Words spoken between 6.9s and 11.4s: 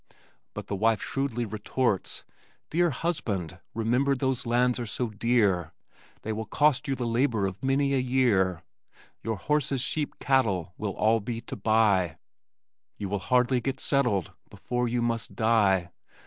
the labor of many a year. Your horses, sheep, cattle will all be